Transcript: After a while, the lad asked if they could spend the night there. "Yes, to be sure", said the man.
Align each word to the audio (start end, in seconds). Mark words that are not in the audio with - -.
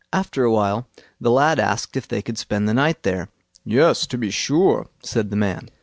After 0.11 0.43
a 0.43 0.51
while, 0.51 0.87
the 1.19 1.29
lad 1.29 1.59
asked 1.59 1.95
if 1.95 2.07
they 2.07 2.23
could 2.23 2.39
spend 2.39 2.67
the 2.67 2.73
night 2.73 3.03
there. 3.03 3.29
"Yes, 3.63 4.07
to 4.07 4.17
be 4.17 4.31
sure", 4.31 4.87
said 5.03 5.29
the 5.29 5.35
man. 5.35 5.69